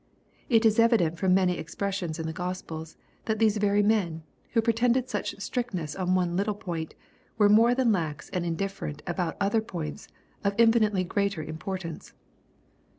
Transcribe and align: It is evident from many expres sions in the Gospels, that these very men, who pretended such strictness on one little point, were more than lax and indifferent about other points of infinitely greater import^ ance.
It 0.49 0.65
is 0.65 0.79
evident 0.79 1.19
from 1.19 1.35
many 1.35 1.59
expres 1.59 1.93
sions 1.93 2.17
in 2.17 2.25
the 2.25 2.33
Gospels, 2.33 2.97
that 3.25 3.37
these 3.37 3.57
very 3.57 3.83
men, 3.83 4.23
who 4.53 4.59
pretended 4.63 5.07
such 5.11 5.39
strictness 5.39 5.95
on 5.95 6.15
one 6.15 6.35
little 6.35 6.55
point, 6.55 6.95
were 7.37 7.49
more 7.49 7.75
than 7.75 7.91
lax 7.91 8.27
and 8.31 8.43
indifferent 8.43 9.03
about 9.05 9.37
other 9.39 9.61
points 9.61 10.07
of 10.43 10.55
infinitely 10.57 11.03
greater 11.03 11.45
import^ 11.45 11.85
ance. 11.85 12.13